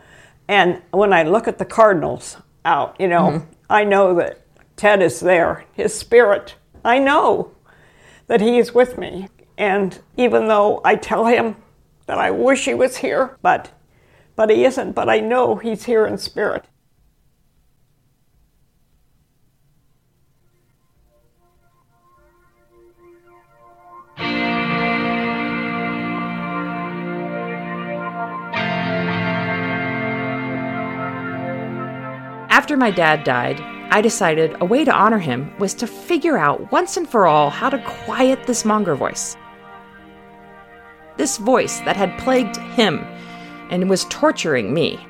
and 0.48 0.81
when 0.89 1.13
I 1.13 1.21
look 1.21 1.48
at 1.48 1.59
the 1.59 1.65
Cardinals 1.65 2.38
out, 2.65 2.95
you 3.00 3.07
know, 3.07 3.27
mm-hmm. 3.27 3.53
I 3.69 3.83
know 3.83 4.15
that 4.15 4.41
Ted 4.75 5.03
is 5.03 5.19
there, 5.19 5.65
his 5.74 5.93
spirit. 5.93 6.55
I 6.83 6.98
know 6.98 7.51
that 8.25 8.41
he 8.41 8.57
is 8.57 8.74
with 8.74 8.98
me. 8.98 9.27
And 9.55 10.00
even 10.17 10.48
though 10.48 10.81
I 10.83 10.95
tell 10.95 11.27
him 11.27 11.57
that 12.07 12.17
I 12.17 12.31
wish 12.31 12.65
he 12.65 12.74
was 12.74 12.98
here, 12.98 13.38
but 13.43 13.69
but 14.36 14.50
he 14.50 14.65
isn't, 14.65 14.93
but 14.93 15.09
I 15.09 15.19
know 15.19 15.57
he's 15.57 15.83
here 15.83 16.07
in 16.07 16.17
spirit. 16.17 16.65
After 32.70 32.78
my 32.78 32.92
dad 32.92 33.24
died, 33.24 33.60
I 33.90 34.00
decided 34.00 34.56
a 34.62 34.66
way 34.66 34.86
to 34.86 34.94
honor 34.94 35.18
him 35.18 35.52
was 35.58 35.74
to 35.74 35.88
figure 35.88 36.38
out 36.38 36.72
once 36.72 36.98
and 36.98 37.10
for 37.10 37.26
all 37.26 37.50
how 37.50 37.68
to 37.68 37.82
quiet 37.82 38.44
this 38.46 38.64
monger 38.64 38.94
voice. 38.94 39.36
This 41.18 41.40
voice 41.40 41.80
that 41.80 41.98
had 41.98 42.16
plagued 42.20 42.58
him 42.58 43.00
and 43.72 43.90
was 43.90 44.06
torturing 44.12 44.72
me. 44.72 45.04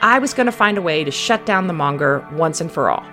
I 0.00 0.18
was 0.18 0.34
going 0.34 0.46
to 0.46 0.50
find 0.50 0.76
a 0.76 0.82
way 0.82 1.04
to 1.04 1.12
shut 1.12 1.46
down 1.46 1.68
the 1.68 1.74
monger 1.74 2.26
once 2.32 2.60
and 2.60 2.72
for 2.72 2.90
all. 2.90 3.06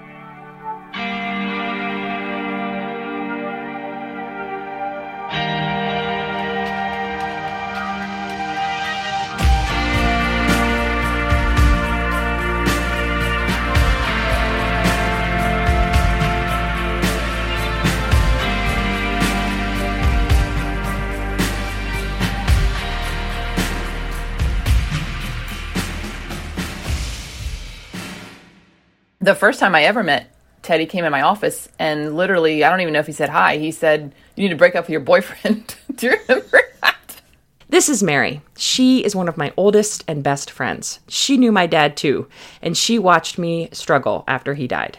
The 29.30 29.36
first 29.36 29.60
time 29.60 29.76
I 29.76 29.84
ever 29.84 30.02
met 30.02 30.34
Teddy 30.64 30.88
came 30.88 31.06
in 31.06 31.12
my 31.12 31.22
office 31.22 31.70
and 31.78 32.18
literally, 32.18 32.64
I 32.64 32.72
don't 32.72 32.82
even 32.82 32.94
know 32.94 33.00
if 33.00 33.06
he 33.06 33.14
said 33.14 33.30
hi. 33.30 33.58
He 33.58 33.72
said, 33.72 34.16
You 34.36 34.42
need 34.44 34.50
to 34.50 34.56
break 34.56 34.76
up 34.76 34.86
with 34.86 34.90
your 34.90 35.02
boyfriend. 35.02 35.76
Do 35.96 36.08
you 36.08 36.18
remember 36.28 36.62
that? 36.82 37.22
This 37.70 37.90
is 37.90 38.02
Mary. 38.02 38.42
She 38.58 39.06
is 39.06 39.16
one 39.16 39.30
of 39.30 39.38
my 39.38 39.54
oldest 39.56 40.04
and 40.08 40.24
best 40.24 40.50
friends. 40.50 41.00
She 41.08 41.38
knew 41.38 41.52
my 41.52 41.68
dad 41.68 41.96
too, 41.96 42.28
and 42.64 42.76
she 42.76 42.98
watched 42.98 43.38
me 43.38 43.70
struggle 43.72 44.24
after 44.28 44.56
he 44.56 44.68
died. 44.68 44.98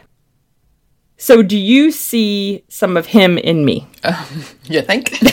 So, 1.16 1.42
do 1.42 1.58
you 1.58 1.90
see 1.90 2.62
some 2.68 2.96
of 2.96 3.06
him 3.06 3.36
in 3.36 3.64
me? 3.64 3.88
You 4.64 4.82
think? 4.82 5.20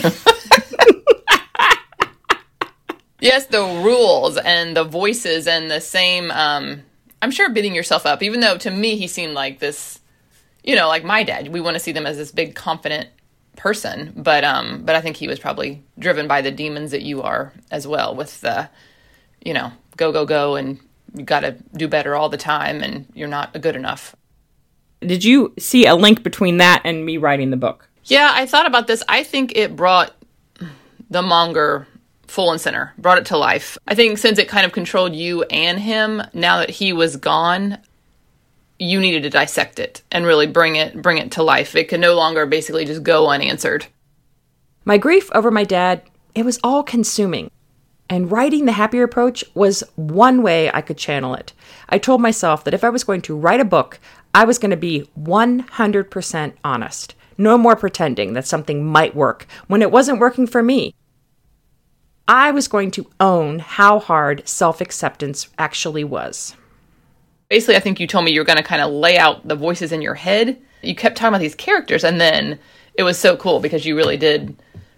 yes, 3.20 3.46
the 3.46 3.62
rules 3.62 4.36
and 4.38 4.76
the 4.76 4.82
voices 4.82 5.46
and 5.46 5.70
the 5.70 5.80
same, 5.80 6.32
um, 6.32 6.82
I'm 7.20 7.30
sure 7.30 7.50
beating 7.50 7.74
yourself 7.74 8.06
up, 8.06 8.22
even 8.22 8.40
though 8.40 8.58
to 8.58 8.70
me 8.70 8.96
he 8.96 9.06
seemed 9.06 9.34
like 9.34 9.58
this, 9.58 9.98
you 10.62 10.76
know, 10.76 10.88
like 10.88 11.04
my 11.04 11.22
dad. 11.24 11.48
We 11.48 11.60
want 11.60 11.74
to 11.74 11.80
see 11.80 11.92
them 11.92 12.06
as 12.06 12.16
this 12.16 12.30
big, 12.30 12.54
confident 12.54 13.08
person, 13.56 14.12
but 14.16 14.44
um, 14.44 14.82
but 14.84 14.94
I 14.94 15.00
think 15.00 15.16
he 15.16 15.26
was 15.26 15.40
probably 15.40 15.82
driven 15.98 16.28
by 16.28 16.42
the 16.42 16.52
demons 16.52 16.92
that 16.92 17.02
you 17.02 17.22
are 17.22 17.52
as 17.72 17.86
well, 17.86 18.14
with 18.14 18.40
the, 18.40 18.70
you 19.44 19.52
know, 19.52 19.72
go 19.96 20.12
go 20.12 20.24
go, 20.24 20.54
and 20.54 20.78
you 21.14 21.24
got 21.24 21.40
to 21.40 21.56
do 21.74 21.88
better 21.88 22.14
all 22.14 22.28
the 22.28 22.36
time, 22.36 22.82
and 22.82 23.06
you're 23.14 23.26
not 23.26 23.60
good 23.60 23.74
enough. 23.74 24.14
Did 25.00 25.24
you 25.24 25.54
see 25.58 25.86
a 25.86 25.96
link 25.96 26.22
between 26.22 26.58
that 26.58 26.82
and 26.84 27.04
me 27.04 27.16
writing 27.16 27.50
the 27.50 27.56
book? 27.56 27.88
Yeah, 28.04 28.30
I 28.32 28.46
thought 28.46 28.66
about 28.66 28.86
this. 28.86 29.02
I 29.08 29.24
think 29.24 29.56
it 29.56 29.74
brought 29.74 30.14
the 31.10 31.22
monger 31.22 31.87
full 32.28 32.52
and 32.52 32.60
center, 32.60 32.92
brought 32.98 33.18
it 33.18 33.26
to 33.26 33.36
life. 33.36 33.78
I 33.86 33.94
think 33.94 34.18
since 34.18 34.38
it 34.38 34.48
kind 34.48 34.64
of 34.64 34.72
controlled 34.72 35.14
you 35.14 35.42
and 35.44 35.78
him, 35.78 36.22
now 36.32 36.58
that 36.58 36.70
he 36.70 36.92
was 36.92 37.16
gone, 37.16 37.78
you 38.78 39.00
needed 39.00 39.24
to 39.24 39.30
dissect 39.30 39.78
it 39.78 40.02
and 40.12 40.24
really 40.24 40.46
bring 40.46 40.76
it 40.76 41.00
bring 41.02 41.18
it 41.18 41.32
to 41.32 41.42
life. 41.42 41.74
It 41.74 41.88
could 41.88 42.00
no 42.00 42.14
longer 42.14 42.46
basically 42.46 42.84
just 42.84 43.02
go 43.02 43.28
unanswered. 43.28 43.86
My 44.84 44.98
grief 44.98 45.28
over 45.34 45.50
my 45.50 45.64
dad, 45.64 46.02
it 46.34 46.44
was 46.44 46.60
all 46.62 46.82
consuming. 46.82 47.50
And 48.10 48.32
writing 48.32 48.64
The 48.64 48.72
Happier 48.72 49.02
Approach 49.02 49.44
was 49.54 49.82
one 49.96 50.42
way 50.42 50.70
I 50.72 50.80
could 50.80 50.96
channel 50.96 51.34
it. 51.34 51.52
I 51.90 51.98
told 51.98 52.22
myself 52.22 52.64
that 52.64 52.72
if 52.72 52.82
I 52.82 52.88
was 52.88 53.04
going 53.04 53.20
to 53.22 53.36
write 53.36 53.60
a 53.60 53.66
book, 53.66 54.00
I 54.32 54.44
was 54.44 54.58
going 54.58 54.70
to 54.70 54.78
be 54.78 55.10
100% 55.20 56.52
honest. 56.64 57.14
No 57.36 57.58
more 57.58 57.76
pretending 57.76 58.32
that 58.32 58.46
something 58.46 58.84
might 58.84 59.14
work 59.14 59.46
when 59.66 59.82
it 59.82 59.90
wasn't 59.90 60.20
working 60.20 60.46
for 60.46 60.62
me. 60.62 60.94
I 62.28 62.50
was 62.50 62.68
going 62.68 62.90
to 62.92 63.10
own 63.18 63.58
how 63.58 63.98
hard 63.98 64.46
self 64.46 64.82
acceptance 64.82 65.48
actually 65.58 66.04
was. 66.04 66.54
Basically, 67.48 67.76
I 67.76 67.80
think 67.80 67.98
you 67.98 68.06
told 68.06 68.26
me 68.26 68.32
you 68.32 68.40
were 68.40 68.44
going 68.44 68.58
to 68.58 68.62
kind 68.62 68.82
of 68.82 68.92
lay 68.92 69.16
out 69.16 69.48
the 69.48 69.56
voices 69.56 69.90
in 69.90 70.02
your 70.02 70.14
head. 70.14 70.60
You 70.82 70.94
kept 70.94 71.16
talking 71.16 71.28
about 71.28 71.40
these 71.40 71.54
characters, 71.54 72.04
and 72.04 72.20
then 72.20 72.58
it 72.92 73.02
was 73.02 73.18
so 73.18 73.36
cool 73.38 73.60
because 73.60 73.86
you 73.86 73.96
really 73.96 74.18
did 74.18 74.54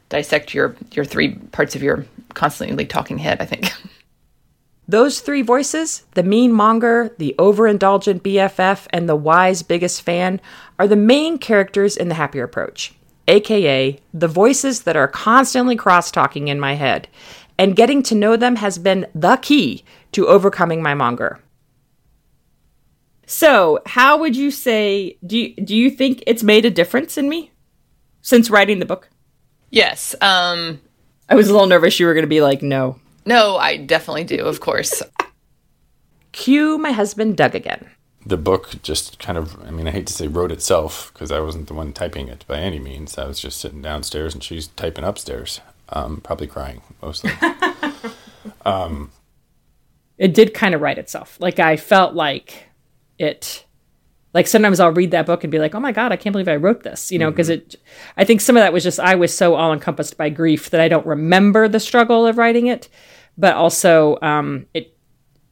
dissect 0.09 0.53
your 0.53 0.75
your 0.93 1.05
three 1.05 1.37
parts 1.37 1.77
of 1.77 1.83
your 1.85 2.05
constantly 2.35 2.85
talking 2.85 3.19
head. 3.19 3.41
I 3.41 3.47
think. 3.47 3.73
Those 4.89 5.21
three 5.21 5.43
voices, 5.43 6.03
the 6.15 6.25
mean 6.25 6.53
monger, 6.53 7.15
the 7.17 7.37
overindulgent 7.39 8.23
BFF, 8.23 8.89
and 8.91 9.09
the 9.09 9.15
wise 9.15 9.63
biggest 9.63 10.03
fan, 10.03 10.41
are 10.81 10.89
the 10.89 10.97
main 10.97 11.39
characters 11.39 11.97
in 11.97 12.09
the 12.09 12.17
happier 12.17 12.43
approach, 12.43 12.93
aka 13.31 13.99
the 14.13 14.29
voices 14.29 14.83
that 14.83 14.97
are 14.97 15.09
constantly 15.09 15.77
cross 15.77 16.11
talking 16.11 16.49
in 16.49 16.61
my 16.61 16.75
head. 16.75 17.09
And 17.59 17.77
getting 17.77 18.03
to 18.05 18.15
know 18.15 18.37
them 18.37 18.57
has 18.57 18.79
been 18.79 19.07
the 19.15 19.37
key 19.37 19.85
to 20.13 20.27
overcoming 20.27 20.83
my 20.83 20.95
monger. 20.95 21.41
So, 23.27 23.81
how 23.87 24.19
would 24.19 24.35
you 24.35 24.51
say 24.51 25.19
do 25.25 25.39
you, 25.39 25.55
do 25.55 25.77
you 25.77 25.91
think 25.91 26.25
it's 26.27 26.43
made 26.43 26.65
a 26.65 26.71
difference 26.71 27.17
in 27.17 27.29
me 27.29 27.53
since 28.23 28.51
writing 28.51 28.79
the 28.79 28.87
book? 28.87 29.09
Yes. 29.71 30.17
Um, 30.21 30.81
I 31.29 31.37
was 31.37 31.49
a 31.49 31.53
little 31.53 31.69
nervous 31.69 32.01
you 32.01 32.07
were 32.07 32.15
going 32.15 32.25
to 32.25 32.29
be 32.29 32.41
like 32.41 32.63
no. 32.63 32.99
no, 33.25 33.57
I 33.57 33.77
definitely 33.77 34.25
do. 34.25 34.39
Of 34.45 34.61
course. 34.61 35.03
Cue 36.33 36.79
my 36.79 36.93
husband 36.93 37.37
Doug 37.37 37.55
again. 37.55 37.89
The 38.27 38.37
book 38.37 38.83
just 38.83 39.19
kind 39.19 39.39
of, 39.39 39.63
I 39.67 39.71
mean, 39.71 39.89
I 39.89 39.93
hate 39.93 40.07
to 40.09 40.13
say 40.13 40.29
wrote 40.29 40.53
itself 40.53 41.11
because 41.13 41.33
I 41.33 41.41
wasn't 41.41 41.69
the 41.69 41.75
one 41.75 41.93
typing 41.93 42.29
it 42.29 42.45
by 42.47 42.59
any 42.59 42.79
means. 42.79 43.17
I 43.19 43.27
was 43.27 43.41
just 43.41 43.61
sitting 43.61 43.83
downstairs 43.83 44.35
and 44.35 44.45
she's 44.45 44.69
typing 44.69 45.05
upstairs, 45.05 45.61
um, 45.91 46.21
probably 46.21 46.47
crying 46.47 46.83
mostly. 47.03 47.33
it 50.19 50.35
did 50.35 50.55
kind 50.55 50.75
of 50.75 50.81
write 50.81 50.99
itself. 50.99 51.39
Like 51.41 51.59
I 51.59 51.77
felt 51.77 52.15
like 52.15 52.69
it 53.19 53.65
Like 54.35 54.47
sometimes 54.47 54.79
I'll 54.81 54.93
read 54.93 55.11
that 55.13 55.27
book 55.27 55.45
and 55.45 55.51
be 55.51 55.59
like, 55.59 55.75
"Oh 55.75 55.81
my 55.81 55.93
god, 55.93 56.13
I 56.13 56.17
can't 56.17 56.33
believe 56.33 56.49
I 56.49 56.57
wrote 56.57 56.83
this," 56.85 57.11
you 57.11 57.19
know, 57.19 57.31
because 57.31 57.49
it. 57.49 57.77
I 58.17 58.25
think 58.25 58.41
some 58.41 58.57
of 58.57 58.63
that 58.63 58.73
was 58.73 58.85
just 58.85 59.01
I 59.01 59.17
was 59.17 59.37
so 59.37 59.55
all 59.57 59.73
encompassed 59.73 60.17
by 60.17 60.29
grief 60.31 60.71
that 60.71 60.81
I 60.81 60.89
don't 60.89 61.07
remember 61.07 61.69
the 61.69 61.81
struggle 61.81 62.27
of 62.27 62.39
writing 62.39 62.67
it, 62.69 62.89
but 63.37 63.57
also 63.57 64.19
um, 64.23 64.67
it. 64.75 64.90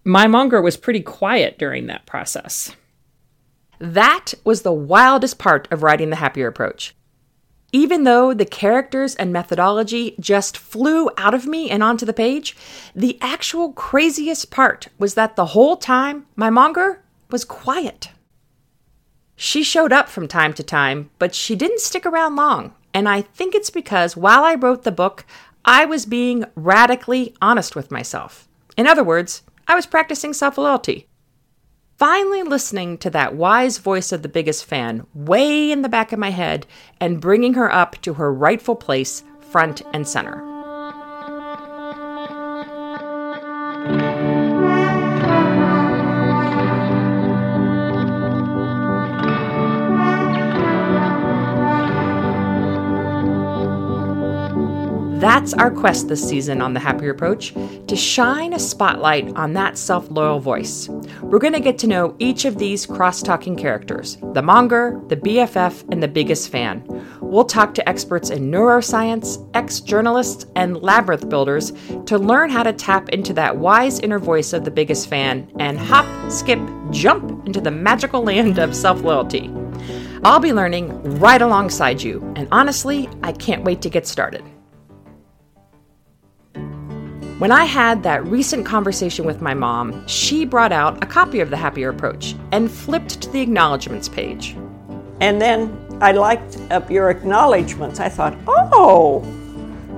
My 0.08 0.26
monger 0.26 0.62
was 0.62 0.78
pretty 0.78 1.02
quiet 1.02 1.58
during 1.58 1.86
that 1.88 2.06
process. 2.06 2.74
That 3.78 4.32
was 4.42 4.62
the 4.62 4.72
wildest 4.72 5.38
part 5.38 5.68
of 5.70 5.82
writing 5.82 6.08
the 6.08 6.16
happier 6.16 6.48
approach. 6.48 6.94
Even 7.72 8.04
though 8.04 8.32
the 8.32 8.46
characters 8.46 9.14
and 9.16 9.34
methodology 9.34 10.14
just 10.18 10.56
flew 10.56 11.10
out 11.18 11.34
of 11.34 11.44
me 11.46 11.68
and 11.68 11.82
onto 11.82 12.06
the 12.06 12.14
page, 12.14 12.56
the 12.94 13.18
actual 13.20 13.74
craziest 13.74 14.50
part 14.50 14.88
was 14.98 15.12
that 15.12 15.36
the 15.36 15.52
whole 15.52 15.76
time 15.76 16.24
my 16.36 16.48
monger 16.48 17.02
was 17.30 17.44
quiet. 17.44 18.08
She 19.36 19.62
showed 19.62 19.92
up 19.92 20.08
from 20.08 20.26
time 20.26 20.54
to 20.54 20.62
time, 20.62 21.10
but 21.18 21.34
she 21.34 21.54
didn't 21.54 21.80
stick 21.80 22.06
around 22.06 22.34
long. 22.34 22.72
And 22.94 23.10
I 23.10 23.20
think 23.20 23.54
it's 23.54 23.68
because 23.68 24.16
while 24.16 24.42
I 24.42 24.54
wrote 24.54 24.84
the 24.84 24.90
book, 24.90 25.26
I 25.66 25.84
was 25.84 26.06
being 26.06 26.46
radically 26.54 27.34
honest 27.42 27.76
with 27.76 27.90
myself. 27.90 28.48
In 28.74 28.86
other 28.86 29.04
words, 29.04 29.42
I 29.68 29.74
was 29.74 29.86
practicing 29.86 30.32
self 30.32 30.56
loyalty. 30.56 31.08
Finally, 31.98 32.42
listening 32.42 32.96
to 32.98 33.10
that 33.10 33.34
wise 33.34 33.78
voice 33.78 34.12
of 34.12 34.22
the 34.22 34.28
biggest 34.28 34.64
fan 34.64 35.06
way 35.14 35.70
in 35.70 35.82
the 35.82 35.88
back 35.88 36.12
of 36.12 36.18
my 36.18 36.30
head 36.30 36.66
and 37.00 37.20
bringing 37.20 37.54
her 37.54 37.70
up 37.72 38.00
to 38.02 38.14
her 38.14 38.32
rightful 38.32 38.76
place, 38.76 39.24
front 39.40 39.82
and 39.92 40.08
center. 40.08 40.57
That's 55.48 55.62
our 55.62 55.70
quest 55.70 56.08
this 56.08 56.28
season 56.28 56.60
on 56.60 56.74
The 56.74 56.80
Happier 56.80 57.10
Approach 57.10 57.54
to 57.86 57.96
shine 57.96 58.52
a 58.52 58.58
spotlight 58.58 59.34
on 59.34 59.54
that 59.54 59.78
self 59.78 60.10
loyal 60.10 60.40
voice. 60.40 60.90
We're 61.22 61.38
going 61.38 61.54
to 61.54 61.58
get 61.58 61.78
to 61.78 61.86
know 61.86 62.14
each 62.18 62.44
of 62.44 62.58
these 62.58 62.84
cross 62.84 63.22
talking 63.22 63.56
characters 63.56 64.18
the 64.34 64.42
monger, 64.42 65.00
the 65.08 65.16
BFF, 65.16 65.90
and 65.90 66.02
the 66.02 66.08
biggest 66.08 66.50
fan. 66.50 66.84
We'll 67.22 67.46
talk 67.46 67.72
to 67.76 67.88
experts 67.88 68.28
in 68.28 68.50
neuroscience, 68.50 69.48
ex 69.54 69.80
journalists, 69.80 70.44
and 70.54 70.82
labyrinth 70.82 71.30
builders 71.30 71.72
to 72.04 72.18
learn 72.18 72.50
how 72.50 72.62
to 72.62 72.74
tap 72.74 73.08
into 73.08 73.32
that 73.32 73.56
wise 73.56 74.00
inner 74.00 74.18
voice 74.18 74.52
of 74.52 74.66
the 74.66 74.70
biggest 74.70 75.08
fan 75.08 75.50
and 75.58 75.78
hop, 75.78 76.30
skip, 76.30 76.60
jump 76.90 77.46
into 77.46 77.62
the 77.62 77.70
magical 77.70 78.22
land 78.22 78.58
of 78.58 78.76
self 78.76 79.00
loyalty. 79.00 79.50
I'll 80.24 80.40
be 80.40 80.52
learning 80.52 80.90
right 81.20 81.40
alongside 81.40 82.02
you, 82.02 82.20
and 82.36 82.48
honestly, 82.52 83.08
I 83.22 83.32
can't 83.32 83.64
wait 83.64 83.80
to 83.80 83.88
get 83.88 84.06
started. 84.06 84.44
When 87.38 87.52
I 87.52 87.66
had 87.66 88.02
that 88.02 88.24
recent 88.26 88.66
conversation 88.66 89.24
with 89.24 89.40
my 89.40 89.54
mom, 89.54 90.04
she 90.08 90.44
brought 90.44 90.72
out 90.72 91.04
a 91.04 91.06
copy 91.06 91.38
of 91.38 91.50
The 91.50 91.56
Happier 91.56 91.88
Approach 91.88 92.34
and 92.50 92.68
flipped 92.68 93.20
to 93.22 93.30
the 93.30 93.40
acknowledgments 93.40 94.08
page. 94.08 94.56
And 95.20 95.40
then 95.40 95.72
I 96.00 96.10
liked 96.10 96.58
up 96.72 96.90
your 96.90 97.10
acknowledgments. 97.10 98.00
I 98.00 98.08
thought, 98.08 98.36
oh, 98.48 99.22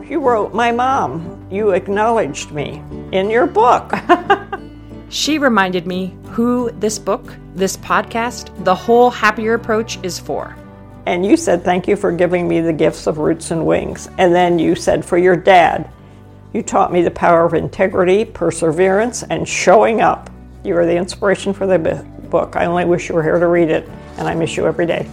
you 0.06 0.20
wrote 0.20 0.52
my 0.52 0.70
mom. 0.70 1.46
You 1.50 1.70
acknowledged 1.70 2.50
me 2.52 2.82
in 3.12 3.30
your 3.30 3.46
book. 3.46 3.92
She 5.12 5.38
reminded 5.38 5.88
me 5.88 6.14
who 6.28 6.70
this 6.78 6.96
book, 6.96 7.34
this 7.56 7.76
podcast, 7.76 8.52
the 8.64 8.74
whole 8.76 9.10
Happier 9.10 9.54
Approach 9.54 9.98
is 10.04 10.20
for. 10.20 10.56
and 11.06 11.26
you 11.26 11.36
said, 11.36 11.64
thank 11.64 11.88
you 11.88 11.96
for 11.96 12.12
giving 12.12 12.46
me 12.46 12.60
the 12.60 12.72
gifts 12.72 13.08
of 13.08 13.18
roots 13.18 13.50
and 13.50 13.66
wings. 13.66 14.08
And 14.18 14.32
then 14.32 14.60
you 14.60 14.76
said, 14.76 15.04
for 15.04 15.18
your 15.18 15.34
dad, 15.34 15.90
you 16.52 16.62
taught 16.62 16.92
me 16.92 17.02
the 17.02 17.10
power 17.10 17.44
of 17.44 17.54
integrity, 17.54 18.24
perseverance, 18.24 19.22
and 19.22 19.48
showing 19.48 20.00
up. 20.00 20.30
You 20.64 20.76
are 20.76 20.84
the 20.84 20.96
inspiration 20.96 21.52
for 21.52 21.66
the 21.66 21.78
book. 22.28 22.56
I 22.56 22.66
only 22.66 22.84
wish 22.84 23.08
you 23.08 23.14
were 23.14 23.22
here 23.22 23.38
to 23.38 23.46
read 23.46 23.70
it, 23.70 23.88
and 24.18 24.26
I 24.26 24.34
miss 24.34 24.56
you 24.56 24.66
every 24.66 24.86
day. 24.86 25.08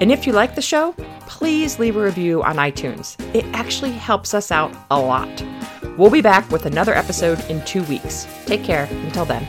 And 0.00 0.10
if 0.10 0.26
you 0.26 0.32
like 0.32 0.54
the 0.56 0.62
show, 0.62 0.94
please 1.20 1.78
leave 1.78 1.96
a 1.96 2.02
review 2.02 2.42
on 2.42 2.56
iTunes. 2.56 3.16
It 3.34 3.44
actually 3.52 3.92
helps 3.92 4.34
us 4.34 4.50
out 4.50 4.74
a 4.90 4.98
lot. 4.98 5.28
We'll 5.96 6.10
be 6.10 6.22
back 6.22 6.50
with 6.50 6.66
another 6.66 6.94
episode 6.94 7.38
in 7.50 7.64
two 7.64 7.82
weeks. 7.84 8.26
Take 8.46 8.64
care 8.64 8.88
until 8.90 9.24
then. 9.24 9.46